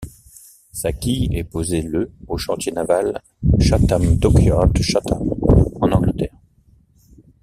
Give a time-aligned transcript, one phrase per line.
[0.71, 3.21] Sa quille est posée le au chantier naval
[3.59, 5.35] Chatham Dockyard de Chatham,
[5.79, 6.33] en Angleterre.